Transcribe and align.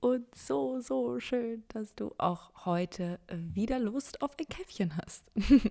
und 0.00 0.34
so, 0.34 0.80
so 0.80 1.18
schön, 1.20 1.64
dass 1.68 1.94
du 1.94 2.14
auch 2.18 2.64
heute 2.64 3.18
wieder 3.30 3.78
Lust 3.78 4.22
auf 4.22 4.36
ein 4.38 4.46
Käffchen 4.46 4.96
hast. 4.96 5.30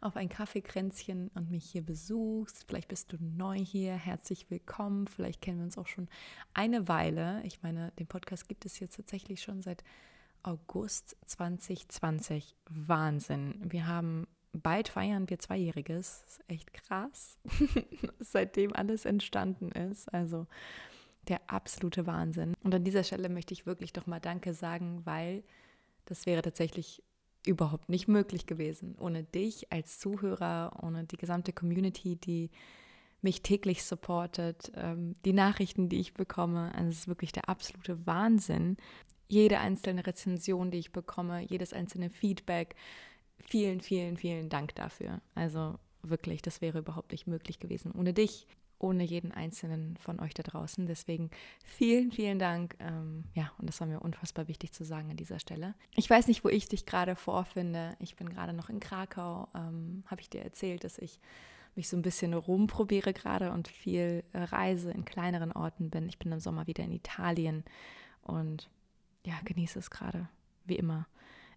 auf 0.00 0.16
ein 0.16 0.28
Kaffeekränzchen 0.28 1.30
und 1.34 1.50
mich 1.50 1.64
hier 1.64 1.82
besuchst. 1.82 2.64
Vielleicht 2.66 2.88
bist 2.88 3.12
du 3.12 3.16
neu 3.20 3.58
hier, 3.58 3.94
herzlich 3.94 4.50
willkommen. 4.50 5.06
Vielleicht 5.06 5.40
kennen 5.40 5.58
wir 5.58 5.64
uns 5.64 5.78
auch 5.78 5.86
schon 5.86 6.08
eine 6.54 6.88
Weile. 6.88 7.42
Ich 7.44 7.62
meine, 7.62 7.92
den 7.98 8.06
Podcast 8.06 8.48
gibt 8.48 8.64
es 8.66 8.78
jetzt 8.80 8.96
tatsächlich 8.96 9.42
schon 9.42 9.62
seit 9.62 9.84
August 10.42 11.16
2020. 11.26 12.56
Wahnsinn. 12.68 13.60
Wir 13.64 13.86
haben 13.86 14.26
bald 14.52 14.88
feiern 14.88 15.28
wir 15.28 15.38
Zweijähriges. 15.38 16.22
Das 16.22 16.38
ist 16.38 16.44
echt 16.48 16.72
krass, 16.72 17.38
seitdem 18.18 18.72
alles 18.72 19.04
entstanden 19.04 19.70
ist. 19.72 20.12
Also 20.12 20.46
der 21.28 21.40
absolute 21.50 22.06
Wahnsinn. 22.06 22.54
Und 22.62 22.74
an 22.74 22.84
dieser 22.84 23.04
Stelle 23.04 23.28
möchte 23.28 23.54
ich 23.54 23.66
wirklich 23.66 23.92
doch 23.92 24.06
mal 24.06 24.20
Danke 24.20 24.54
sagen, 24.54 25.02
weil 25.04 25.42
das 26.06 26.26
wäre 26.26 26.42
tatsächlich 26.42 27.02
überhaupt 27.46 27.88
nicht 27.88 28.08
möglich 28.08 28.46
gewesen. 28.46 28.96
Ohne 28.98 29.22
dich 29.22 29.72
als 29.72 29.98
Zuhörer, 29.98 30.80
ohne 30.82 31.04
die 31.04 31.16
gesamte 31.16 31.52
Community, 31.52 32.16
die 32.16 32.50
mich 33.22 33.42
täglich 33.42 33.84
supportet, 33.84 34.72
ähm, 34.74 35.14
die 35.24 35.32
Nachrichten, 35.32 35.88
die 35.88 36.00
ich 36.00 36.14
bekomme. 36.14 36.72
Also 36.74 36.90
es 36.90 36.98
ist 36.98 37.08
wirklich 37.08 37.32
der 37.32 37.48
absolute 37.48 38.06
Wahnsinn. 38.06 38.76
Jede 39.28 39.58
einzelne 39.58 40.06
Rezension, 40.06 40.70
die 40.70 40.78
ich 40.78 40.92
bekomme, 40.92 41.42
jedes 41.42 41.72
einzelne 41.72 42.10
Feedback. 42.10 42.74
Vielen, 43.38 43.80
vielen, 43.80 44.16
vielen 44.16 44.48
Dank 44.48 44.74
dafür. 44.74 45.20
Also 45.34 45.78
wirklich, 46.02 46.42
das 46.42 46.60
wäre 46.60 46.78
überhaupt 46.78 47.12
nicht 47.12 47.26
möglich 47.26 47.58
gewesen 47.58 47.92
ohne 47.92 48.12
dich 48.12 48.46
ohne 48.78 49.04
jeden 49.04 49.32
einzelnen 49.32 49.96
von 49.96 50.20
euch 50.20 50.34
da 50.34 50.42
draußen. 50.42 50.86
Deswegen 50.86 51.30
vielen, 51.64 52.12
vielen 52.12 52.38
Dank. 52.38 52.76
Ähm, 52.78 53.24
ja, 53.34 53.52
und 53.58 53.68
das 53.68 53.80
war 53.80 53.86
mir 53.86 54.00
unfassbar 54.00 54.48
wichtig 54.48 54.72
zu 54.72 54.84
sagen 54.84 55.10
an 55.10 55.16
dieser 55.16 55.38
Stelle. 55.38 55.74
Ich 55.94 56.08
weiß 56.08 56.28
nicht, 56.28 56.44
wo 56.44 56.48
ich 56.48 56.68
dich 56.68 56.86
gerade 56.86 57.16
vorfinde. 57.16 57.96
Ich 58.00 58.16
bin 58.16 58.28
gerade 58.28 58.52
noch 58.52 58.68
in 58.68 58.80
Krakau. 58.80 59.48
Ähm, 59.54 60.04
Habe 60.06 60.20
ich 60.20 60.30
dir 60.30 60.42
erzählt, 60.42 60.84
dass 60.84 60.98
ich 60.98 61.20
mich 61.74 61.88
so 61.88 61.96
ein 61.96 62.02
bisschen 62.02 62.34
rumprobiere 62.34 63.12
gerade 63.12 63.52
und 63.52 63.68
viel 63.68 64.24
äh, 64.32 64.42
reise 64.42 64.90
in 64.90 65.04
kleineren 65.04 65.52
Orten 65.52 65.90
bin. 65.90 66.08
Ich 66.08 66.18
bin 66.18 66.32
im 66.32 66.40
Sommer 66.40 66.66
wieder 66.66 66.84
in 66.84 66.92
Italien 66.92 67.64
und 68.22 68.70
ja, 69.24 69.34
genieße 69.44 69.78
es 69.78 69.90
gerade, 69.90 70.28
wie 70.64 70.76
immer 70.76 71.06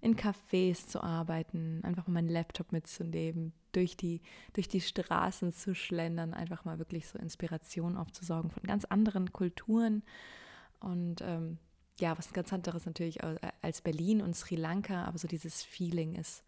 in 0.01 0.15
Cafés 0.15 0.87
zu 0.87 1.03
arbeiten, 1.03 1.81
einfach 1.83 2.07
mal 2.07 2.13
meinen 2.13 2.29
Laptop 2.29 2.71
mitzunehmen, 2.71 3.53
durch 3.71 3.97
die, 3.97 4.21
durch 4.53 4.67
die 4.67 4.81
Straßen 4.81 5.51
zu 5.53 5.75
schlendern, 5.75 6.33
einfach 6.33 6.65
mal 6.65 6.79
wirklich 6.79 7.07
so 7.07 7.19
Inspiration 7.19 7.97
aufzusaugen 7.97 8.49
von 8.49 8.63
ganz 8.63 8.85
anderen 8.85 9.31
Kulturen. 9.31 10.03
Und 10.79 11.21
ähm, 11.21 11.57
ja, 11.99 12.17
was 12.17 12.33
ganz 12.33 12.53
anderes 12.53 12.85
natürlich 12.85 13.19
als 13.61 13.81
Berlin 13.81 14.21
und 14.21 14.35
Sri 14.35 14.55
Lanka, 14.55 15.03
aber 15.03 15.17
so 15.17 15.27
dieses 15.27 15.63
Feeling 15.63 16.15
ist 16.15 16.43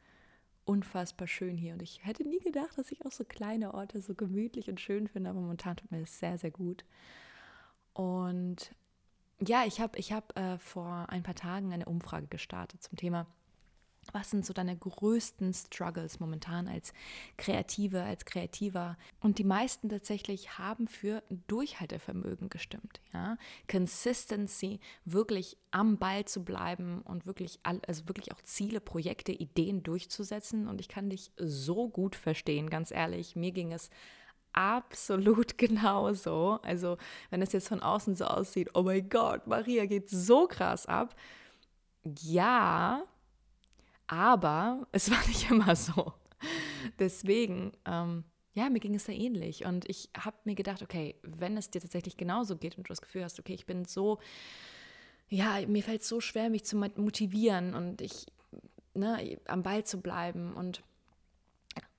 unfassbar 0.64 1.28
schön 1.28 1.58
hier. 1.58 1.74
Und 1.74 1.82
ich 1.82 2.06
hätte 2.06 2.24
nie 2.24 2.40
gedacht, 2.40 2.78
dass 2.78 2.92
ich 2.92 3.06
auch 3.06 3.12
so 3.12 3.26
kleine 3.26 3.74
Orte 3.74 4.02
so 4.02 4.16
gemütlich 4.16 4.70
und 4.70 4.80
schön 4.80 5.08
finde, 5.08 5.30
aber 5.30 5.42
momentan 5.42 5.76
tut 5.76 5.92
mir 5.92 6.00
das 6.00 6.20
sehr, 6.20 6.38
sehr 6.38 6.52
gut. 6.52 6.86
Und 7.94 8.74
ja, 9.40 9.66
ich 9.66 9.82
habe 9.82 9.98
ich 9.98 10.14
hab, 10.14 10.38
äh, 10.38 10.58
vor 10.60 11.08
ein 11.10 11.24
paar 11.24 11.36
Tagen 11.36 11.74
eine 11.74 11.86
Umfrage 11.86 12.28
gestartet 12.28 12.82
zum 12.84 12.96
Thema 12.98 13.28
was 14.14 14.30
sind 14.30 14.46
so 14.46 14.54
deine 14.54 14.76
größten 14.78 15.54
Struggles 15.54 16.20
momentan 16.20 16.68
als 16.68 16.94
Kreative, 17.38 18.04
als 18.04 18.26
Kreativer? 18.26 18.98
Und 19.20 19.38
die 19.38 19.44
meisten 19.44 19.90
tatsächlich 19.90 20.58
haben 20.58 20.88
für 20.88 21.24
Durchhaltevermögen 21.48 22.50
gestimmt. 22.50 23.02
Ja? 23.14 23.38
Consistency, 23.70 24.80
wirklich 25.06 25.58
am 25.72 25.98
Ball 25.98 26.26
zu 26.26 26.44
bleiben 26.44 27.02
und 27.02 27.26
wirklich, 27.26 27.60
also 27.64 28.08
wirklich 28.08 28.32
auch 28.32 28.42
Ziele, 28.42 28.82
Projekte, 28.82 29.32
Ideen 29.32 29.84
durchzusetzen. 29.84 30.68
Und 30.68 30.82
ich 30.82 30.88
kann 30.88 31.10
dich 31.10 31.32
so 31.38 31.90
gut 31.90 32.16
verstehen, 32.16 32.70
ganz 32.70 32.92
ehrlich. 32.92 33.36
Mir 33.36 33.52
ging 33.52 33.72
es 33.72 33.90
absolut 34.54 35.58
genauso. 35.58 36.60
Also, 36.64 36.98
wenn 37.30 37.42
es 37.42 37.54
jetzt 37.54 37.68
von 37.68 37.82
außen 37.82 38.16
so 38.16 38.26
aussieht, 38.26 38.70
oh 38.74 38.84
mein 38.84 39.10
Gott, 39.10 39.48
Maria 39.48 39.86
geht 39.86 40.10
so 40.10 40.48
krass 40.48 40.86
ab. 40.86 41.16
Ja, 42.04 43.04
aber 44.12 44.88
es 44.92 45.10
war 45.10 45.18
nicht 45.28 45.50
immer 45.50 45.76
so. 45.76 46.14
Deswegen, 47.00 47.72
ähm, 47.86 48.26
ja, 48.54 48.70
mir 48.70 48.80
ging 48.80 48.94
es 48.94 49.06
da 49.06 49.14
ähnlich. 49.14 49.66
Und 49.66 49.90
ich 49.90 50.10
habe 50.18 50.36
mir 50.44 50.56
gedacht, 50.56 50.84
okay, 50.84 51.16
wenn 51.24 51.56
es 51.56 51.72
dir 51.72 51.80
tatsächlich 51.80 52.18
genauso 52.18 52.58
geht 52.58 52.78
und 52.78 52.88
du 52.88 52.90
das 52.90 53.02
Gefühl 53.02 53.24
hast, 53.24 53.40
okay, 53.40 53.54
ich 53.54 53.66
bin 53.66 53.86
so, 53.86 54.20
ja, 55.30 55.66
mir 55.66 55.82
fällt 55.82 56.02
es 56.02 56.10
so 56.10 56.20
schwer, 56.20 56.50
mich 56.50 56.66
zu 56.66 56.76
motivieren 56.76 57.74
und 57.74 58.02
ich, 58.02 58.26
ne, 58.94 59.40
am 59.48 59.64
Ball 59.64 59.86
zu 59.86 60.02
bleiben 60.02 60.54
und 60.54 60.84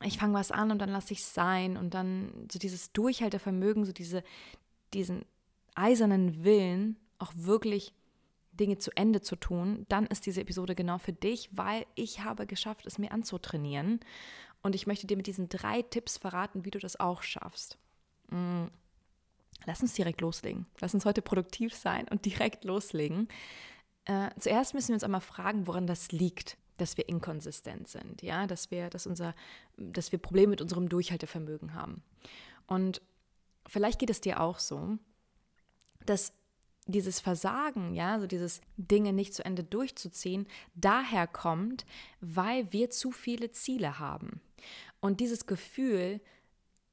ich 0.05 0.19
fange 0.19 0.35
was 0.35 0.51
an 0.51 0.71
und 0.71 0.81
dann 0.81 0.91
lasse 0.91 1.15
ich 1.15 1.21
es 1.21 1.33
sein 1.33 1.79
und 1.79 1.95
dann 1.95 2.47
so 2.53 2.59
dieses 2.59 2.93
Durchhaltevermögen, 2.93 3.87
so 3.87 3.93
diese, 3.93 4.23
diesen 4.93 5.25
eisernen 5.75 6.45
Willen, 6.45 6.99
auch 7.19 7.33
wirklich 7.35 7.95
Dinge 8.53 8.79
zu 8.79 8.91
Ende 8.97 9.21
zu 9.21 9.37
tun, 9.37 9.87
dann 9.89 10.07
ist 10.07 10.27
diese 10.27 10.41
Episode 10.43 10.75
genau 10.75 10.99
für 10.99 11.13
dich, 11.13 11.49
weil 11.53 11.87
ich 11.95 12.21
habe 12.21 12.47
geschafft, 12.47 12.87
es 12.87 12.99
mir 12.99 13.13
anzutrainieren. 13.13 14.01
Und 14.63 14.75
ich 14.75 14.87
möchte 14.87 15.07
dir 15.07 15.17
mit 15.17 15.27
diesen 15.27 15.49
drei 15.49 15.83
Tipps 15.83 16.19
verraten, 16.19 16.65
wie 16.65 16.71
du 16.71 16.79
das 16.79 16.99
auch 17.01 17.23
schaffst. 17.23 17.79
Mm. 18.31 18.67
Lass 19.65 19.81
uns 19.81 19.95
direkt 19.95 20.21
loslegen. 20.21 20.67
Lass 20.81 20.93
uns 20.93 21.05
heute 21.05 21.23
produktiv 21.23 21.75
sein 21.75 22.09
und 22.09 22.25
direkt 22.25 22.65
loslegen. 22.65 23.29
Äh, 24.07 24.31
zuerst 24.39 24.75
müssen 24.75 24.89
wir 24.89 24.95
uns 24.95 25.05
einmal 25.05 25.21
fragen, 25.21 25.69
woran 25.69 25.87
das 25.87 26.11
liegt, 26.11 26.57
dass 26.79 26.97
wir 26.97 27.09
inkonsistent 27.09 27.87
sind, 27.87 28.23
ja, 28.23 28.47
dass 28.49 28.71
wir, 28.73 28.91
dass 28.91 29.07
unser, 29.07 29.35
dass 29.77 30.11
wir 30.11 30.19
Probleme 30.19 30.49
mit 30.51 30.61
unserem 30.61 30.89
Durchhaltevermögen 30.89 31.75
haben. 31.75 32.03
Und 32.67 33.03
vielleicht 33.69 34.01
geht 34.01 34.11
es 34.11 34.21
dir 34.21 34.41
auch 34.41 34.59
so, 34.59 34.99
dass 36.05 36.33
dieses 36.87 37.21
Versagen, 37.21 37.95
ja, 37.95 38.19
so 38.19 38.27
dieses 38.27 38.61
Dinge 38.77 39.13
nicht 39.13 39.35
zu 39.35 39.45
Ende 39.45 39.63
durchzuziehen, 39.63 40.47
daher 40.75 41.27
kommt, 41.27 41.85
weil 42.21 42.73
wir 42.73 42.91
zu 42.91 43.13
viele 43.13 43.53
Ziele 43.53 43.99
haben. 43.99 44.41
Und 45.01 45.21
dieses 45.21 45.47
Gefühl 45.47 46.21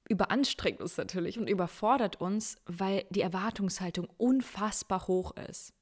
überanstrengt 0.08 0.82
uns 0.82 0.98
natürlich 0.98 1.38
und 1.38 1.50
überfordert 1.50 2.20
uns, 2.20 2.58
weil 2.66 3.06
die 3.10 3.22
Erwartungshaltung 3.22 4.08
unfassbar 4.18 5.08
hoch 5.08 5.36
ist. 5.38 5.74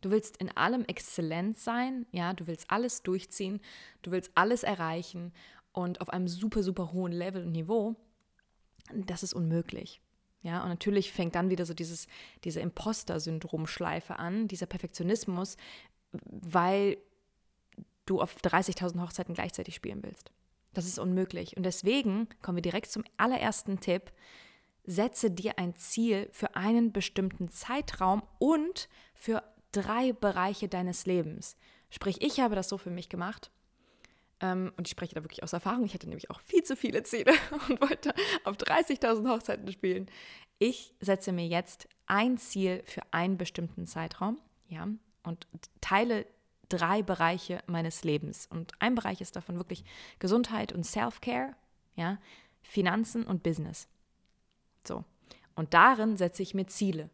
Du 0.00 0.10
willst 0.10 0.36
in 0.36 0.56
allem 0.56 0.84
exzellent 0.84 1.58
sein, 1.58 2.06
ja, 2.12 2.32
du 2.32 2.46
willst 2.46 2.70
alles 2.70 3.02
durchziehen, 3.02 3.60
du 4.02 4.10
willst 4.10 4.30
alles 4.34 4.62
erreichen 4.62 5.32
und 5.72 6.00
auf 6.00 6.10
einem 6.10 6.28
super, 6.28 6.62
super 6.62 6.92
hohen 6.92 7.12
Level 7.12 7.44
und 7.44 7.52
Niveau. 7.52 7.96
Das 8.92 9.22
ist 9.22 9.34
unmöglich. 9.34 10.00
Ja, 10.42 10.62
und 10.62 10.68
natürlich 10.68 11.12
fängt 11.12 11.34
dann 11.34 11.50
wieder 11.50 11.66
so 11.66 11.74
dieses, 11.74 12.06
diese 12.44 12.60
Imposter-Syndrom-Schleife 12.60 14.18
an, 14.18 14.48
dieser 14.48 14.66
Perfektionismus, 14.66 15.56
weil 16.12 16.96
du 18.06 18.20
auf 18.20 18.36
30.000 18.36 19.00
Hochzeiten 19.00 19.34
gleichzeitig 19.34 19.74
spielen 19.74 20.02
willst. 20.02 20.30
Das 20.74 20.86
ist 20.86 20.98
unmöglich. 20.98 21.56
Und 21.56 21.64
deswegen 21.64 22.28
kommen 22.40 22.56
wir 22.56 22.62
direkt 22.62 22.90
zum 22.90 23.04
allerersten 23.16 23.80
Tipp. 23.80 24.12
Setze 24.84 25.30
dir 25.30 25.58
ein 25.58 25.74
Ziel 25.74 26.28
für 26.32 26.56
einen 26.56 26.92
bestimmten 26.92 27.48
Zeitraum 27.50 28.22
und 28.38 28.88
für 29.14 29.42
drei 29.72 30.12
Bereiche 30.12 30.68
deines 30.68 31.04
Lebens. 31.04 31.56
Sprich, 31.90 32.22
ich 32.22 32.40
habe 32.40 32.54
das 32.54 32.68
so 32.68 32.78
für 32.78 32.90
mich 32.90 33.08
gemacht. 33.08 33.50
Ähm, 34.40 34.72
und 34.76 34.86
ich 34.86 34.92
spreche 34.92 35.14
da 35.14 35.22
wirklich 35.24 35.42
aus 35.42 35.52
Erfahrung, 35.52 35.84
ich 35.84 35.94
hatte 35.94 36.08
nämlich 36.08 36.30
auch 36.30 36.40
viel 36.40 36.62
zu 36.62 36.76
viele 36.76 37.02
Ziele 37.02 37.32
und 37.68 37.80
wollte 37.80 38.14
auf 38.44 38.56
30.000 38.56 39.28
Hochzeiten 39.28 39.70
spielen. 39.72 40.10
Ich 40.58 40.94
setze 41.00 41.32
mir 41.32 41.46
jetzt 41.46 41.88
ein 42.06 42.38
Ziel 42.38 42.82
für 42.84 43.02
einen 43.10 43.38
bestimmten 43.38 43.86
Zeitraum, 43.86 44.38
ja, 44.68 44.88
und 45.22 45.46
teile 45.80 46.26
drei 46.68 47.02
Bereiche 47.02 47.62
meines 47.66 48.04
Lebens. 48.04 48.46
Und 48.50 48.72
ein 48.78 48.94
Bereich 48.94 49.20
ist 49.20 49.36
davon 49.36 49.56
wirklich 49.56 49.84
Gesundheit 50.18 50.72
und 50.72 50.84
Self-Care, 50.84 51.54
ja, 51.96 52.18
Finanzen 52.62 53.24
und 53.24 53.42
Business. 53.42 53.88
So. 54.86 55.04
Und 55.54 55.74
darin 55.74 56.16
setze 56.16 56.42
ich 56.42 56.54
mir 56.54 56.66
Ziele. 56.66 57.10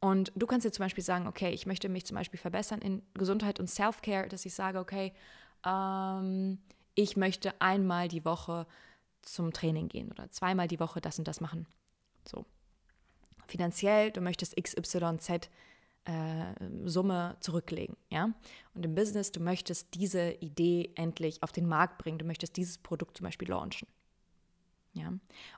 Und 0.00 0.32
du 0.36 0.46
kannst 0.46 0.64
dir 0.64 0.70
zum 0.70 0.84
Beispiel 0.84 1.04
sagen, 1.04 1.26
okay, 1.26 1.50
ich 1.50 1.66
möchte 1.66 1.88
mich 1.88 2.06
zum 2.06 2.16
Beispiel 2.16 2.38
verbessern 2.38 2.80
in 2.80 3.02
Gesundheit 3.14 3.58
und 3.58 3.68
Self-Care, 3.68 4.28
dass 4.28 4.46
ich 4.46 4.54
sage, 4.54 4.78
okay, 4.78 5.12
ähm, 5.64 6.58
ich 6.94 7.16
möchte 7.16 7.60
einmal 7.60 8.08
die 8.08 8.24
Woche 8.24 8.66
zum 9.22 9.52
Training 9.52 9.88
gehen 9.88 10.10
oder 10.10 10.30
zweimal 10.30 10.68
die 10.68 10.80
Woche 10.80 11.00
das 11.00 11.18
und 11.18 11.28
das 11.28 11.40
machen. 11.40 11.66
So. 12.26 12.44
Finanziell, 13.46 14.10
du 14.10 14.20
möchtest 14.20 14.56
XYZ 14.56 15.48
äh, 16.04 16.54
Summe 16.84 17.36
zurücklegen, 17.40 17.96
ja. 18.10 18.32
Und 18.74 18.84
im 18.84 18.94
Business, 18.94 19.32
du 19.32 19.40
möchtest 19.40 19.94
diese 19.94 20.32
Idee 20.32 20.92
endlich 20.94 21.42
auf 21.42 21.52
den 21.52 21.66
Markt 21.66 21.98
bringen, 21.98 22.18
du 22.18 22.24
möchtest 22.24 22.56
dieses 22.56 22.78
Produkt 22.78 23.16
zum 23.16 23.24
Beispiel 23.24 23.48
launchen, 23.48 23.88
ja. 24.92 25.12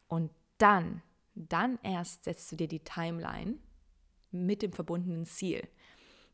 Und 0.09 0.31
dann, 0.59 1.03
dann 1.35 1.79
erst 1.83 2.25
setzt 2.25 2.51
du 2.53 2.57
dir 2.57 2.69
die 2.69 2.81
Timeline 2.81 3.59
mit 4.31 4.63
dem 4.63 4.73
verbundenen 4.73 5.25
Ziel. 5.25 5.67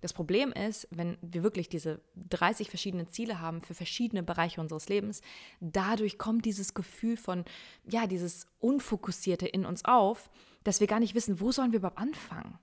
Das 0.01 0.13
Problem 0.13 0.53
ist, 0.53 0.87
wenn 0.91 1.17
wir 1.23 1.43
wirklich 1.43 1.69
diese 1.69 2.01
30 2.29 2.69
verschiedene 2.69 3.07
Ziele 3.09 3.41
haben 3.41 3.61
für 3.61 3.75
verschiedene 3.75 4.23
Bereiche 4.23 4.61
unseres 4.61 4.89
Lebens, 4.89 5.23
dadurch 5.61 6.19
kommt 6.19 6.45
dieses 6.45 6.75
Gefühl 6.75 7.17
von, 7.17 7.45
ja, 7.89 8.07
dieses 8.07 8.47
Unfokussierte 8.61 9.47
in 9.47 9.65
uns 9.65 9.85
auf, 9.85 10.31
dass 10.65 10.81
wir 10.81 10.87
gar 10.87 11.01
nicht 11.01 11.15
wissen, 11.15 11.41
wo 11.41 11.51
sollen 11.51 11.73
wir 11.73 11.79
überhaupt 11.79 11.99
anfangen. 11.99 12.59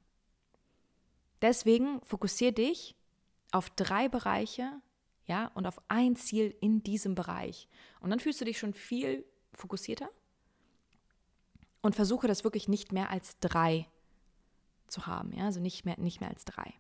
Deswegen 1.42 2.02
fokussiere 2.04 2.54
dich 2.54 2.96
auf 3.52 3.70
drei 3.72 4.10
Bereiche, 4.10 4.72
ja, 5.26 5.52
und 5.56 5.66
auf 5.66 5.82
ein 5.88 6.16
Ziel 6.16 6.56
in 6.62 6.84
diesem 6.84 7.16
Bereich. 7.16 7.68
Und 8.00 8.10
dann 8.10 8.20
fühlst 8.20 8.42
du 8.42 8.46
dich 8.46 8.60
schon 8.60 8.74
viel 8.74 9.26
fokussierter 9.54 10.10
und 11.82 11.96
versuche 11.96 12.28
das 12.28 12.44
wirklich 12.44 12.68
nicht 12.68 12.92
mehr 12.92 13.10
als 13.10 13.40
drei 13.40 13.88
zu 14.88 15.08
haben, 15.08 15.34
ja, 15.34 15.46
also 15.46 15.60
nicht 15.60 15.86
mehr, 15.86 16.00
nicht 16.00 16.22
mehr 16.22 16.30
als 16.30 16.46
drei. 16.46 16.74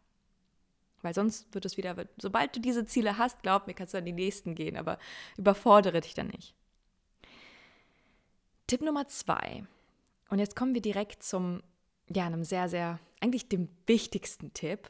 Weil 1.03 1.13
sonst 1.13 1.53
wird 1.53 1.65
es 1.65 1.77
wieder, 1.77 1.95
sobald 2.17 2.55
du 2.55 2.59
diese 2.59 2.85
Ziele 2.85 3.17
hast, 3.17 3.43
glaub 3.43 3.67
mir, 3.67 3.73
kannst 3.73 3.93
du 3.93 3.99
an 3.99 4.05
die 4.05 4.13
nächsten 4.13 4.55
gehen, 4.55 4.77
aber 4.77 4.97
überfordere 5.37 6.01
dich 6.01 6.15
dann 6.15 6.27
nicht. 6.27 6.55
Tipp 8.65 8.81
Nummer 8.81 9.07
zwei. 9.07 9.65
Und 10.29 10.39
jetzt 10.39 10.55
kommen 10.55 10.73
wir 10.73 10.81
direkt 10.81 11.21
zum, 11.21 11.61
ja, 12.09 12.25
einem 12.25 12.43
sehr, 12.43 12.69
sehr, 12.69 12.99
eigentlich 13.19 13.49
dem 13.49 13.69
wichtigsten 13.85 14.53
Tipp. 14.53 14.89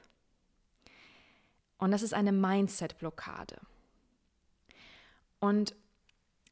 Und 1.80 1.92
das 1.92 2.04
ist 2.04 2.14
eine 2.14 2.32
Mindset-Blockade. 2.32 3.60
Und 5.40 5.76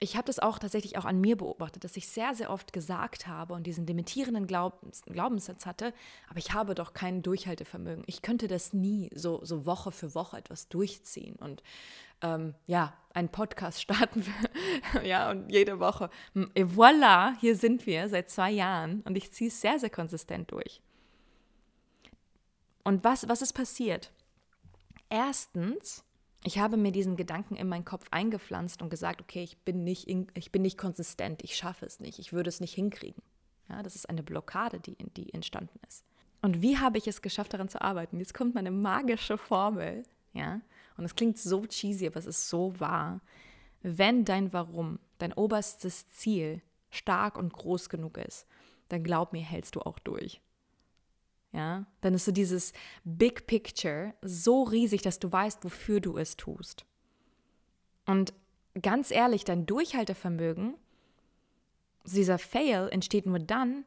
ich 0.03 0.17
habe 0.17 0.25
das 0.25 0.39
auch 0.39 0.57
tatsächlich 0.57 0.97
auch 0.97 1.05
an 1.05 1.21
mir 1.21 1.37
beobachtet, 1.37 1.83
dass 1.83 1.95
ich 1.95 2.07
sehr, 2.07 2.33
sehr 2.33 2.49
oft 2.49 2.73
gesagt 2.73 3.27
habe 3.27 3.53
und 3.53 3.67
diesen 3.67 3.85
limitierenden 3.85 4.47
Glaubens, 4.47 5.03
Glaubenssatz 5.03 5.67
hatte, 5.67 5.93
aber 6.27 6.39
ich 6.39 6.53
habe 6.53 6.73
doch 6.73 6.93
kein 6.93 7.21
Durchhaltevermögen. 7.21 8.03
Ich 8.07 8.23
könnte 8.23 8.47
das 8.47 8.73
nie 8.73 9.11
so, 9.13 9.39
so 9.43 9.67
Woche 9.67 9.91
für 9.91 10.15
Woche 10.15 10.37
etwas 10.37 10.67
durchziehen 10.69 11.35
und 11.35 11.61
ähm, 12.23 12.55
ja, 12.65 12.97
einen 13.13 13.29
Podcast 13.29 13.79
starten, 13.83 14.25
ja, 15.03 15.29
und 15.29 15.51
jede 15.51 15.79
Woche. 15.79 16.09
Et 16.55 16.67
voilà, 16.67 17.37
hier 17.39 17.55
sind 17.55 17.85
wir 17.85 18.09
seit 18.09 18.27
zwei 18.27 18.49
Jahren 18.49 19.01
und 19.01 19.15
ich 19.15 19.31
ziehe 19.31 19.49
es 19.49 19.61
sehr, 19.61 19.77
sehr 19.77 19.91
konsistent 19.91 20.51
durch. 20.51 20.81
Und 22.83 23.03
was, 23.03 23.29
was 23.29 23.43
ist 23.43 23.53
passiert? 23.53 24.11
Erstens, 25.09 26.03
ich 26.43 26.59
habe 26.59 26.77
mir 26.77 26.91
diesen 26.91 27.15
Gedanken 27.15 27.55
in 27.55 27.67
meinen 27.67 27.85
Kopf 27.85 28.05
eingepflanzt 28.11 28.81
und 28.81 28.89
gesagt, 28.89 29.21
okay, 29.21 29.43
ich 29.43 29.59
bin 29.59 29.83
nicht, 29.83 30.07
in, 30.07 30.27
ich 30.33 30.51
bin 30.51 30.63
nicht 30.63 30.77
konsistent, 30.77 31.43
ich 31.43 31.55
schaffe 31.55 31.85
es 31.85 31.99
nicht, 31.99 32.19
ich 32.19 32.33
würde 32.33 32.49
es 32.49 32.59
nicht 32.59 32.73
hinkriegen. 32.73 33.21
Ja, 33.69 33.83
das 33.83 33.95
ist 33.95 34.09
eine 34.09 34.23
Blockade, 34.23 34.79
die, 34.79 34.95
die 35.15 35.33
entstanden 35.33 35.79
ist. 35.87 36.03
Und 36.41 36.61
wie 36.61 36.77
habe 36.79 36.97
ich 36.97 37.07
es 37.07 37.21
geschafft, 37.21 37.53
daran 37.53 37.69
zu 37.69 37.81
arbeiten? 37.81 38.19
Jetzt 38.19 38.33
kommt 38.33 38.55
meine 38.55 38.71
magische 38.71 39.37
Formel, 39.37 40.03
ja, 40.33 40.61
und 40.97 41.05
es 41.05 41.15
klingt 41.15 41.37
so 41.37 41.65
cheesy, 41.65 42.07
aber 42.07 42.17
es 42.17 42.25
ist 42.25 42.49
so 42.49 42.79
wahr. 42.79 43.21
Wenn 43.83 44.25
dein 44.25 44.51
Warum, 44.51 44.99
dein 45.19 45.33
oberstes 45.33 46.09
Ziel 46.09 46.61
stark 46.89 47.37
und 47.37 47.53
groß 47.53 47.89
genug 47.89 48.17
ist, 48.17 48.47
dann 48.89 49.03
glaub 49.03 49.31
mir, 49.31 49.43
hältst 49.43 49.75
du 49.75 49.81
auch 49.81 49.99
durch 49.99 50.41
ja, 51.53 51.85
dann 52.01 52.13
ist 52.13 52.25
so 52.25 52.31
dieses 52.31 52.73
Big 53.03 53.45
Picture 53.45 54.13
so 54.21 54.63
riesig, 54.63 55.01
dass 55.01 55.19
du 55.19 55.31
weißt, 55.31 55.63
wofür 55.63 55.99
du 55.99 56.17
es 56.17 56.37
tust. 56.37 56.85
Und 58.05 58.33
ganz 58.81 59.11
ehrlich, 59.11 59.43
dein 59.43 59.65
Durchhaltevermögen, 59.65 60.75
dieser 62.05 62.39
Fail 62.39 62.89
entsteht 62.91 63.25
nur 63.25 63.39
dann, 63.39 63.85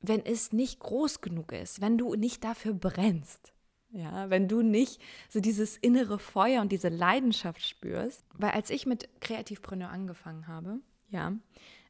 wenn 0.00 0.24
es 0.24 0.52
nicht 0.52 0.80
groß 0.80 1.20
genug 1.20 1.52
ist, 1.52 1.80
wenn 1.80 1.98
du 1.98 2.14
nicht 2.14 2.44
dafür 2.44 2.72
brennst. 2.72 3.52
Ja, 3.92 4.30
wenn 4.30 4.46
du 4.46 4.62
nicht 4.62 5.02
so 5.28 5.40
dieses 5.40 5.76
innere 5.76 6.20
Feuer 6.20 6.62
und 6.62 6.70
diese 6.70 6.88
Leidenschaft 6.88 7.66
spürst. 7.66 8.24
Weil 8.34 8.52
als 8.52 8.70
ich 8.70 8.86
mit 8.86 9.08
Kreativpreneur 9.20 9.90
angefangen 9.90 10.46
habe, 10.46 10.78
ja, 11.10 11.32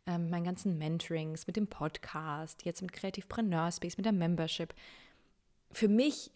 ähm, 0.07 0.31
meinen 0.31 0.45
ganzen 0.45 0.79
Mentorings, 0.79 1.47
mit 1.47 1.57
dem 1.57 1.67
Podcast, 1.67 2.65
jetzt 2.65 2.81
mit 2.81 2.95
Kreativpreneur 2.95 3.71
Space, 3.71 3.99
mit 3.99 4.07
der 4.07 4.15
Membership, 4.15 4.75
für 5.73 5.89
mich 5.89 6.31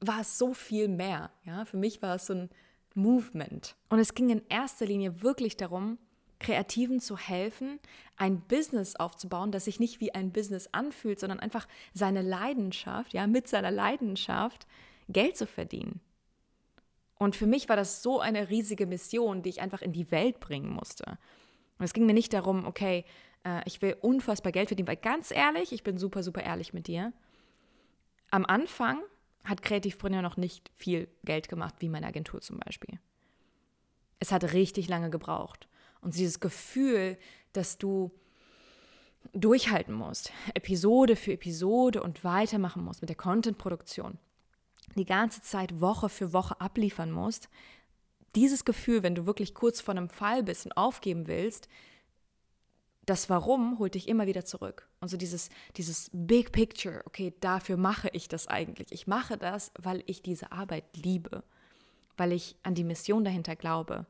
war 0.00 0.20
es 0.20 0.38
so 0.38 0.54
viel 0.54 0.88
mehr. 0.88 1.30
Ja? 1.44 1.64
Für 1.64 1.76
mich 1.76 2.02
war 2.02 2.16
es 2.16 2.26
so 2.26 2.34
ein 2.34 2.50
Movement. 2.94 3.76
Und 3.88 3.98
es 3.98 4.14
ging 4.14 4.30
in 4.30 4.42
erster 4.48 4.86
Linie 4.86 5.22
wirklich 5.22 5.56
darum, 5.56 5.98
Kreativen 6.38 7.00
zu 7.00 7.16
helfen, 7.16 7.80
ein 8.16 8.40
Business 8.42 8.96
aufzubauen, 8.96 9.50
das 9.50 9.64
sich 9.64 9.80
nicht 9.80 10.00
wie 10.00 10.14
ein 10.14 10.32
Business 10.32 10.68
anfühlt, 10.72 11.18
sondern 11.18 11.40
einfach 11.40 11.66
seine 11.94 12.22
Leidenschaft, 12.22 13.14
ja, 13.14 13.26
mit 13.26 13.48
seiner 13.48 13.70
Leidenschaft 13.70 14.66
Geld 15.08 15.36
zu 15.36 15.46
verdienen. 15.46 16.00
Und 17.18 17.36
für 17.36 17.46
mich 17.46 17.68
war 17.68 17.76
das 17.76 18.02
so 18.02 18.20
eine 18.20 18.50
riesige 18.50 18.86
Mission, 18.86 19.42
die 19.42 19.48
ich 19.48 19.60
einfach 19.60 19.80
in 19.80 19.92
die 19.92 20.10
Welt 20.10 20.40
bringen 20.40 20.70
musste. 20.70 21.18
Und 21.78 21.84
es 21.84 21.94
ging 21.94 22.06
mir 22.06 22.14
nicht 22.14 22.32
darum, 22.32 22.66
okay, 22.66 23.04
äh, 23.44 23.62
ich 23.64 23.80
will 23.80 23.96
unfassbar 24.00 24.52
Geld 24.52 24.68
verdienen, 24.68 24.88
weil 24.88 24.96
ganz 24.96 25.30
ehrlich, 25.30 25.72
ich 25.72 25.82
bin 25.82 25.96
super, 25.96 26.22
super 26.22 26.42
ehrlich 26.42 26.74
mit 26.74 26.86
dir, 26.86 27.12
am 28.34 28.44
Anfang 28.44 29.00
hat 29.44 29.62
Kreativpreneur 29.62 30.20
noch 30.20 30.36
nicht 30.36 30.68
viel 30.74 31.06
Geld 31.24 31.48
gemacht, 31.48 31.76
wie 31.78 31.88
meine 31.88 32.08
Agentur 32.08 32.40
zum 32.40 32.58
Beispiel. 32.58 32.98
Es 34.18 34.32
hat 34.32 34.52
richtig 34.52 34.88
lange 34.88 35.08
gebraucht. 35.08 35.68
Und 36.00 36.16
dieses 36.16 36.40
Gefühl, 36.40 37.16
dass 37.52 37.78
du 37.78 38.10
durchhalten 39.32 39.94
musst, 39.94 40.32
Episode 40.54 41.14
für 41.14 41.34
Episode 41.34 42.02
und 42.02 42.24
weitermachen 42.24 42.84
musst 42.84 43.02
mit 43.02 43.08
der 43.08 43.16
Content-Produktion, 43.16 44.18
die 44.96 45.06
ganze 45.06 45.40
Zeit 45.40 45.80
Woche 45.80 46.08
für 46.08 46.32
Woche 46.32 46.60
abliefern 46.60 47.12
musst, 47.12 47.48
dieses 48.34 48.64
Gefühl, 48.64 49.04
wenn 49.04 49.14
du 49.14 49.26
wirklich 49.26 49.54
kurz 49.54 49.80
vor 49.80 49.92
einem 49.92 50.08
Fall 50.08 50.42
bist 50.42 50.66
und 50.66 50.76
aufgeben 50.76 51.28
willst, 51.28 51.68
das 53.06 53.28
Warum 53.28 53.78
holt 53.78 53.94
dich 53.94 54.08
immer 54.08 54.26
wieder 54.26 54.44
zurück. 54.44 54.88
Und 55.00 55.08
so 55.08 55.16
dieses, 55.16 55.50
dieses 55.76 56.10
Big 56.12 56.52
Picture, 56.52 57.02
okay, 57.06 57.34
dafür 57.40 57.76
mache 57.76 58.08
ich 58.12 58.28
das 58.28 58.48
eigentlich. 58.48 58.92
Ich 58.92 59.06
mache 59.06 59.36
das, 59.36 59.72
weil 59.78 60.02
ich 60.06 60.22
diese 60.22 60.52
Arbeit 60.52 60.84
liebe, 60.96 61.42
weil 62.16 62.32
ich 62.32 62.56
an 62.62 62.74
die 62.74 62.84
Mission 62.84 63.24
dahinter 63.24 63.56
glaube, 63.56 64.06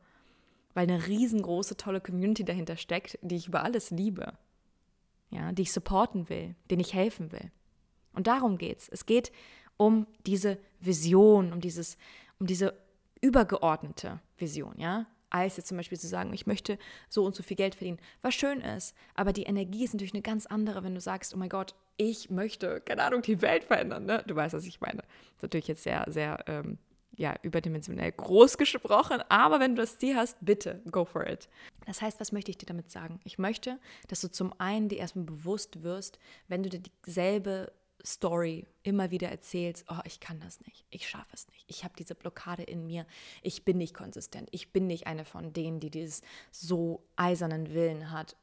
weil 0.74 0.84
eine 0.84 1.06
riesengroße, 1.06 1.76
tolle 1.76 2.00
Community 2.00 2.44
dahinter 2.44 2.76
steckt, 2.76 3.18
die 3.22 3.36
ich 3.36 3.48
über 3.48 3.62
alles 3.64 3.90
liebe, 3.90 4.34
ja, 5.30 5.52
die 5.52 5.62
ich 5.62 5.72
supporten 5.72 6.28
will, 6.28 6.54
denen 6.70 6.80
ich 6.80 6.94
helfen 6.94 7.32
will. 7.32 7.50
Und 8.12 8.26
darum 8.26 8.58
geht's. 8.58 8.88
Es 8.88 9.06
geht 9.06 9.32
um 9.76 10.06
diese 10.26 10.58
Vision, 10.80 11.52
um 11.52 11.60
dieses, 11.60 11.96
um 12.38 12.46
diese 12.46 12.74
übergeordnete 13.20 14.20
Vision, 14.36 14.78
ja 14.78 15.06
als 15.34 15.56
jetzt 15.56 15.66
zum 15.66 15.76
Beispiel 15.76 15.98
zu 15.98 16.06
sagen, 16.06 16.32
ich 16.32 16.46
möchte 16.46 16.78
so 17.08 17.24
und 17.24 17.34
so 17.34 17.42
viel 17.42 17.56
Geld 17.56 17.74
verdienen, 17.74 17.98
was 18.22 18.34
schön 18.34 18.60
ist. 18.60 18.94
Aber 19.14 19.32
die 19.32 19.42
Energie 19.42 19.84
ist 19.84 19.92
natürlich 19.92 20.14
eine 20.14 20.22
ganz 20.22 20.46
andere, 20.46 20.84
wenn 20.84 20.94
du 20.94 21.00
sagst, 21.00 21.34
oh 21.34 21.36
mein 21.36 21.48
Gott, 21.48 21.74
ich 21.96 22.30
möchte, 22.30 22.80
keine 22.80 23.02
Ahnung, 23.02 23.22
die 23.22 23.42
Welt 23.42 23.64
verändern. 23.64 24.06
Ne? 24.06 24.22
Du 24.26 24.36
weißt, 24.36 24.54
was 24.54 24.64
ich 24.64 24.80
meine. 24.80 24.98
Das 24.98 25.36
ist 25.36 25.42
natürlich 25.42 25.68
jetzt 25.68 25.82
sehr, 25.82 26.04
sehr 26.08 26.44
ähm, 26.46 26.78
ja, 27.16 27.34
überdimensionell 27.42 28.12
groß 28.12 28.58
gesprochen, 28.58 29.22
aber 29.28 29.60
wenn 29.60 29.74
du 29.74 29.82
das 29.82 29.98
Ziel 29.98 30.16
hast, 30.16 30.38
bitte, 30.40 30.82
go 30.90 31.04
for 31.04 31.26
it. 31.26 31.48
Das 31.86 32.00
heißt, 32.00 32.20
was 32.20 32.32
möchte 32.32 32.50
ich 32.50 32.58
dir 32.58 32.66
damit 32.66 32.90
sagen? 32.90 33.20
Ich 33.24 33.38
möchte, 33.38 33.78
dass 34.08 34.20
du 34.20 34.30
zum 34.30 34.52
einen 34.58 34.88
dir 34.88 34.98
erstmal 34.98 35.24
bewusst 35.24 35.82
wirst, 35.82 36.18
wenn 36.48 36.62
du 36.62 36.68
dir 36.68 36.82
dieselbe 37.06 37.72
Story 38.04 38.66
immer 38.82 39.10
wieder 39.10 39.28
erzählst, 39.28 39.86
oh, 39.88 40.00
ich 40.04 40.20
kann 40.20 40.40
das 40.40 40.60
nicht, 40.60 40.84
ich 40.90 41.08
schaffe 41.08 41.30
es 41.32 41.48
nicht, 41.48 41.64
ich 41.68 41.84
habe 41.84 41.94
diese 41.98 42.14
Blockade 42.14 42.62
in 42.62 42.86
mir, 42.86 43.06
ich 43.42 43.64
bin 43.64 43.78
nicht 43.78 43.94
konsistent, 43.94 44.48
ich 44.52 44.72
bin 44.72 44.86
nicht 44.86 45.06
eine 45.06 45.24
von 45.24 45.52
denen, 45.52 45.80
die 45.80 45.90
dieses 45.90 46.22
so 46.50 47.02
eisernen 47.16 47.72
Willen 47.72 48.10
hat. 48.10 48.36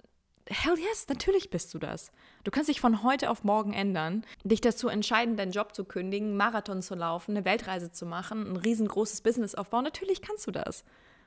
Hell 0.48 0.78
yes, 0.80 1.08
natürlich 1.08 1.52
bist 1.52 1.74
du 1.74 1.80
das. 1.80 2.12
Du 2.44 2.50
kannst 2.50 2.68
dich 2.68 2.82
von 2.82 3.04
heute 3.04 3.30
auf 3.30 3.44
morgen 3.44 3.74
ändern, 3.74 4.26
dich 4.44 4.60
dazu 4.60 4.88
entscheiden, 4.88 5.38
deinen 5.38 5.52
Job 5.52 5.76
zu 5.76 5.86
kündigen, 5.86 6.36
Marathon 6.36 6.82
zu 6.82 6.96
laufen, 6.96 7.38
eine 7.38 7.46
Weltreise 7.46 7.92
zu 7.92 8.08
machen, 8.08 8.52
ein 8.52 8.58
riesengroßes 8.58 9.22
Business 9.22 9.54
aufbauen. 9.54 9.84
Natürlich 9.84 10.22
kannst 10.22 10.48
du 10.48 10.52
das. 10.52 10.84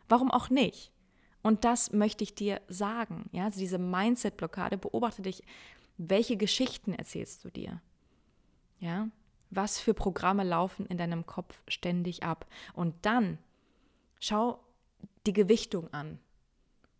Warum 0.08 0.32
auch 0.32 0.50
nicht? 0.50 0.90
Und 1.42 1.64
das 1.64 1.92
möchte 1.92 2.24
ich 2.24 2.34
dir 2.34 2.60
sagen. 2.68 3.28
Ja, 3.30 3.44
also 3.44 3.60
diese 3.60 3.78
Mindset-Blockade, 3.78 4.78
beobachte 4.78 5.22
dich, 5.22 5.42
welche 5.96 6.36
Geschichten 6.36 6.92
erzählst 6.92 7.44
du 7.44 7.50
dir? 7.50 7.80
Ja, 8.84 9.08
was 9.48 9.78
für 9.78 9.94
Programme 9.94 10.44
laufen 10.44 10.84
in 10.84 10.98
deinem 10.98 11.24
Kopf 11.24 11.58
ständig 11.68 12.22
ab? 12.22 12.46
Und 12.74 12.94
dann 13.06 13.38
schau 14.20 14.62
die 15.24 15.32
Gewichtung 15.32 15.90
an. 15.94 16.18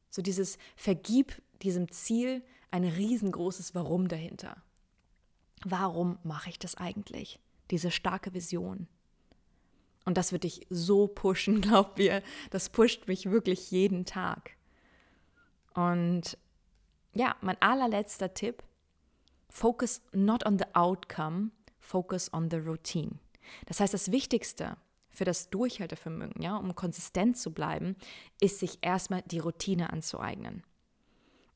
So 0.09 0.23
dieses 0.23 0.57
Vergib 0.77 1.43
diesem 1.61 1.93
Ziel 1.93 2.43
ein 2.71 2.85
riesengroßes 2.85 3.75
Warum 3.75 4.09
dahinter. 4.09 4.63
Warum 5.63 6.19
mache 6.23 6.49
ich 6.49 6.59
das 6.59 6.75
eigentlich? 6.77 7.39
Diese 7.71 7.91
starke 7.91 8.33
Vision. 8.33 8.89
Und 10.07 10.17
das 10.17 10.33
wird 10.33 10.45
dich 10.45 10.67
so 10.71 11.07
pushen, 11.07 11.61
glaub 11.61 11.99
mir. 11.99 12.23
Das 12.49 12.71
pusht 12.71 13.09
mich 13.09 13.31
wirklich 13.31 13.71
jeden 13.71 14.07
Tag. 14.07 14.53
Und 15.75 16.39
ja, 17.13 17.37
mein 17.43 17.61
allerletzter 17.61 18.33
Tipp, 18.33 18.63
focus 19.51 20.01
not 20.13 20.47
on 20.47 20.59
the 20.59 20.65
outcome, 20.73 21.51
focus 21.85 22.33
on 22.33 22.51
the 22.51 22.57
routine. 22.57 23.19
Das 23.67 23.81
heißt, 23.81 23.95
das 23.95 24.11
Wichtigste 24.11 24.77
für 25.11 25.25
das 25.25 25.51
Durchhaltevermögen, 25.51 26.43
ja, 26.43 26.57
um 26.57 26.75
konsistent 26.75 27.37
zu 27.37 27.53
bleiben, 27.53 27.97
ist 28.41 28.59
sich 28.59 28.79
erstmal 28.81 29.23
die 29.23 29.39
Routine 29.39 29.93
anzueignen. 29.93 30.65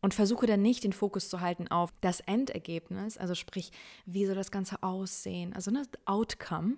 Und 0.01 0.15
versuche 0.15 0.47
dann 0.47 0.63
nicht 0.63 0.85
den 0.85 0.93
Fokus 0.93 1.29
zu 1.29 1.41
halten 1.41 1.67
auf 1.69 1.91
das 2.01 2.21
Endergebnis, 2.21 3.19
also 3.19 3.35
sprich, 3.35 3.73
wie 4.07 4.27
soll 4.27 4.37
das 4.37 4.53
Ganze 4.53 4.81
aussehen, 4.85 5.53
also 5.55 5.73
das 5.73 5.89
ne, 5.89 5.99
Outcome, 6.05 6.77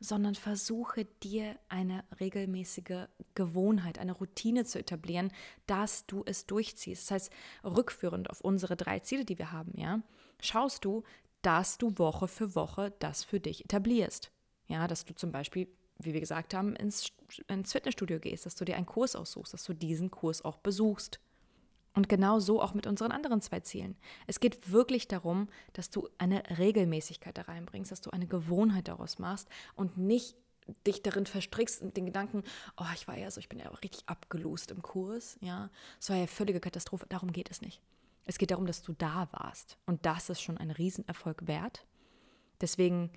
sondern 0.00 0.34
versuche 0.34 1.04
dir 1.22 1.56
eine 1.68 2.04
regelmäßige 2.20 3.06
Gewohnheit, 3.34 3.98
eine 3.98 4.12
Routine 4.12 4.64
zu 4.64 4.78
etablieren, 4.78 5.30
dass 5.66 6.06
du 6.06 6.22
es 6.26 6.46
durchziehst. 6.46 7.02
Das 7.02 7.10
heißt, 7.10 7.32
rückführend 7.64 8.30
auf 8.30 8.40
unsere 8.40 8.76
drei 8.76 9.00
Ziele, 9.00 9.24
die 9.24 9.38
wir 9.38 9.52
haben, 9.52 9.72
ja, 9.76 10.00
schaust 10.40 10.84
du, 10.84 11.02
dass 11.46 11.78
du 11.78 11.96
Woche 11.96 12.26
für 12.26 12.56
Woche 12.56 12.92
das 12.98 13.22
für 13.22 13.38
dich 13.38 13.64
etablierst. 13.64 14.32
Ja, 14.66 14.88
dass 14.88 15.04
du 15.04 15.14
zum 15.14 15.30
Beispiel, 15.30 15.68
wie 15.96 16.12
wir 16.12 16.18
gesagt 16.18 16.54
haben, 16.54 16.74
ins, 16.74 17.12
ins 17.46 17.70
Fitnessstudio 17.70 18.18
gehst, 18.18 18.46
dass 18.46 18.56
du 18.56 18.64
dir 18.64 18.74
einen 18.76 18.86
Kurs 18.86 19.14
aussuchst, 19.14 19.54
dass 19.54 19.62
du 19.62 19.72
diesen 19.72 20.10
Kurs 20.10 20.44
auch 20.44 20.56
besuchst. 20.56 21.20
Und 21.94 22.08
genau 22.08 22.40
so 22.40 22.60
auch 22.60 22.74
mit 22.74 22.88
unseren 22.88 23.12
anderen 23.12 23.40
zwei 23.40 23.60
Zielen. 23.60 23.96
Es 24.26 24.40
geht 24.40 24.72
wirklich 24.72 25.06
darum, 25.06 25.48
dass 25.72 25.88
du 25.88 26.08
eine 26.18 26.42
Regelmäßigkeit 26.58 27.38
da 27.38 27.42
reinbringst, 27.42 27.92
dass 27.92 28.00
du 28.00 28.10
eine 28.10 28.26
Gewohnheit 28.26 28.88
daraus 28.88 29.20
machst 29.20 29.48
und 29.76 29.96
nicht 29.96 30.36
dich 30.84 31.04
darin 31.04 31.26
verstrickst 31.26 31.80
und 31.80 31.96
den 31.96 32.06
Gedanken, 32.06 32.42
oh, 32.76 32.84
ich 32.96 33.06
war 33.06 33.16
ja 33.16 33.30
so, 33.30 33.38
ich 33.38 33.48
bin 33.48 33.60
ja 33.60 33.68
richtig 33.68 34.02
abgelost 34.06 34.72
im 34.72 34.82
Kurs, 34.82 35.38
ja. 35.40 35.70
Es 36.00 36.10
war 36.10 36.16
ja 36.16 36.26
völlige 36.26 36.58
Katastrophe. 36.58 37.06
Darum 37.08 37.30
geht 37.30 37.52
es 37.52 37.60
nicht. 37.60 37.80
Es 38.26 38.38
geht 38.38 38.50
darum, 38.50 38.66
dass 38.66 38.82
du 38.82 38.92
da 38.92 39.28
warst. 39.32 39.78
Und 39.86 40.04
das 40.04 40.28
ist 40.28 40.42
schon 40.42 40.58
ein 40.58 40.70
Riesenerfolg 40.70 41.46
wert. 41.46 41.86
Deswegen 42.60 43.10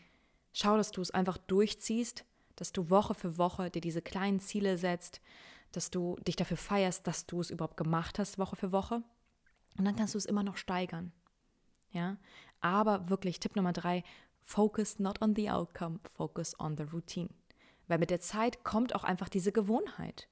schau, 0.53 0.77
dass 0.77 0.91
du 0.91 1.01
es 1.01 1.11
einfach 1.11 1.37
durchziehst, 1.37 2.25
dass 2.55 2.71
du 2.71 2.89
Woche 2.89 3.15
für 3.15 3.37
Woche 3.37 3.69
dir 3.71 3.81
diese 3.81 4.01
kleinen 4.01 4.39
Ziele 4.39 4.77
setzt, 4.77 5.19
dass 5.71 5.89
du 5.89 6.15
dich 6.27 6.35
dafür 6.35 6.57
feierst, 6.57 7.07
dass 7.07 7.25
du 7.25 7.41
es 7.41 7.49
überhaupt 7.49 7.77
gemacht 7.77 8.19
hast, 8.19 8.37
Woche 8.37 8.55
für 8.55 8.71
Woche. 8.71 9.03
Und 9.77 9.85
dann 9.85 9.95
kannst 9.95 10.13
du 10.13 10.17
es 10.17 10.25
immer 10.25 10.43
noch 10.43 10.57
steigern. 10.57 11.11
Ja, 11.91 12.17
aber 12.61 13.09
wirklich 13.09 13.39
Tipp 13.39 13.55
Nummer 13.55 13.73
drei, 13.73 14.03
focus 14.41 14.99
not 14.99 15.21
on 15.21 15.35
the 15.35 15.49
outcome, 15.49 15.99
focus 16.13 16.59
on 16.59 16.77
the 16.77 16.83
routine. 16.83 17.29
Weil 17.87 17.97
mit 17.97 18.11
der 18.11 18.19
Zeit 18.19 18.63
kommt 18.63 18.93
auch 18.93 19.03
einfach 19.03 19.29
diese 19.29 19.51
Gewohnheit. 19.51 20.27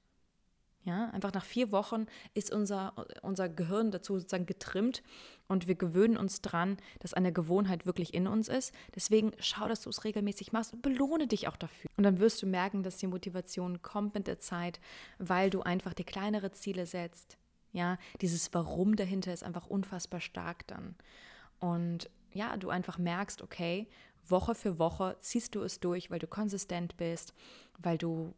Ja, 0.88 1.10
einfach 1.10 1.34
nach 1.34 1.44
vier 1.44 1.70
Wochen 1.70 2.06
ist 2.32 2.50
unser, 2.50 2.94
unser 3.20 3.50
Gehirn 3.50 3.90
dazu 3.90 4.18
sozusagen 4.18 4.46
getrimmt 4.46 5.02
und 5.46 5.68
wir 5.68 5.74
gewöhnen 5.74 6.16
uns 6.16 6.40
dran, 6.40 6.78
dass 7.00 7.12
eine 7.12 7.30
Gewohnheit 7.30 7.84
wirklich 7.84 8.14
in 8.14 8.26
uns 8.26 8.48
ist. 8.48 8.72
Deswegen 8.94 9.32
schau, 9.38 9.68
dass 9.68 9.82
du 9.82 9.90
es 9.90 10.04
regelmäßig 10.04 10.52
machst 10.52 10.72
und 10.72 10.80
belohne 10.80 11.26
dich 11.26 11.46
auch 11.46 11.58
dafür. 11.58 11.90
Und 11.98 12.04
dann 12.04 12.20
wirst 12.20 12.40
du 12.40 12.46
merken, 12.46 12.82
dass 12.82 12.96
die 12.96 13.06
Motivation 13.06 13.82
kommt 13.82 14.14
mit 14.14 14.26
der 14.26 14.38
Zeit, 14.38 14.80
weil 15.18 15.50
du 15.50 15.60
einfach 15.60 15.92
dir 15.92 16.06
kleinere 16.06 16.52
Ziele 16.52 16.86
setzt. 16.86 17.36
Ja, 17.72 17.98
dieses 18.22 18.54
Warum 18.54 18.96
dahinter 18.96 19.34
ist 19.34 19.44
einfach 19.44 19.66
unfassbar 19.66 20.22
stark 20.22 20.66
dann. 20.68 20.94
Und 21.58 22.08
ja, 22.32 22.56
du 22.56 22.70
einfach 22.70 22.96
merkst, 22.96 23.42
okay, 23.42 23.88
Woche 24.26 24.54
für 24.54 24.78
Woche 24.78 25.18
ziehst 25.20 25.54
du 25.54 25.60
es 25.60 25.80
durch, 25.80 26.10
weil 26.10 26.18
du 26.18 26.26
konsistent 26.26 26.96
bist, 26.96 27.34
weil 27.78 27.98
du 27.98 28.32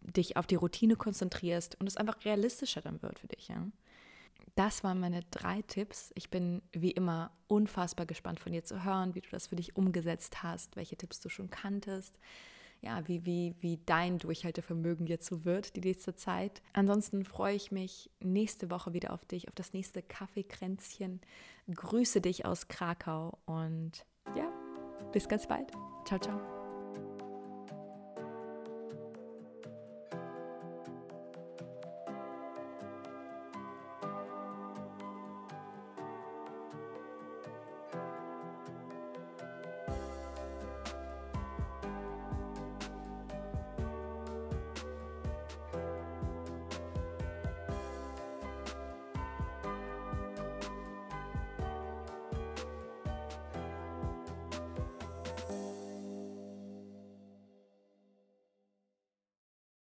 dich 0.00 0.36
auf 0.36 0.46
die 0.46 0.56
Routine 0.56 0.96
konzentrierst 0.96 1.80
und 1.80 1.86
es 1.86 1.96
einfach 1.96 2.24
realistischer 2.24 2.80
dann 2.80 3.02
wird 3.02 3.18
für 3.18 3.28
dich. 3.28 3.48
Ja? 3.48 3.66
Das 4.54 4.84
waren 4.84 5.00
meine 5.00 5.22
drei 5.30 5.62
Tipps. 5.62 6.12
Ich 6.14 6.30
bin 6.30 6.62
wie 6.72 6.90
immer 6.90 7.30
unfassbar 7.46 8.06
gespannt 8.06 8.40
von 8.40 8.52
dir 8.52 8.64
zu 8.64 8.84
hören, 8.84 9.14
wie 9.14 9.20
du 9.20 9.28
das 9.30 9.48
für 9.48 9.56
dich 9.56 9.76
umgesetzt 9.76 10.42
hast, 10.42 10.76
welche 10.76 10.96
Tipps 10.96 11.20
du 11.20 11.28
schon 11.28 11.50
kanntest. 11.50 12.18
Ja, 12.82 13.06
wie, 13.06 13.26
wie, 13.26 13.54
wie 13.60 13.78
dein 13.84 14.18
Durchhaltevermögen 14.18 15.06
jetzt 15.06 15.26
so 15.26 15.44
wird 15.44 15.76
die 15.76 15.82
nächste 15.82 16.14
Zeit. 16.14 16.62
Ansonsten 16.72 17.24
freue 17.24 17.54
ich 17.54 17.70
mich 17.70 18.10
nächste 18.20 18.70
Woche 18.70 18.94
wieder 18.94 19.12
auf 19.12 19.24
dich, 19.26 19.48
auf 19.48 19.54
das 19.54 19.74
nächste 19.74 20.02
Kaffeekränzchen. 20.02 21.20
Grüße 21.74 22.22
dich 22.22 22.46
aus 22.46 22.68
Krakau 22.68 23.38
und 23.44 24.06
ja, 24.34 24.50
bis 25.12 25.28
ganz 25.28 25.46
bald. 25.46 25.70
Ciao, 26.06 26.18
ciao. 26.18 26.59